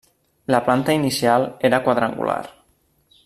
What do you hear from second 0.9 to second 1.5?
inicial